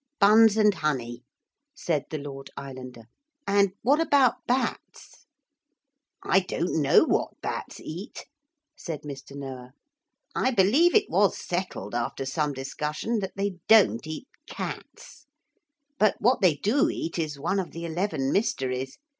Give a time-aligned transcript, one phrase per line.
[0.19, 1.21] 'Buns and honey,'
[1.75, 3.03] said the Lord Islander;
[3.45, 5.27] 'and what about bats?'
[6.23, 8.25] 'I don't know what bats eat,'
[8.75, 9.35] said Mr.
[9.35, 9.73] Noah;
[10.33, 15.27] 'I believe it was settled after some discussion that they don't eat cats.
[15.99, 18.97] But what they do eat is one of the eleven mysteries.